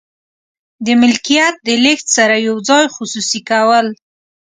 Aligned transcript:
د 0.85 0.87
ملکیت 1.01 1.55
د 1.67 1.67
لیږد 1.83 2.07
سره 2.15 2.35
یو 2.47 2.55
ځای 2.69 2.85
خصوصي 2.95 3.39
کول. 3.49 3.87